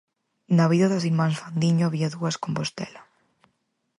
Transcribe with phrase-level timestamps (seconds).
[0.57, 3.01] Na vida das irmás Fandiño, había dúas Compostela.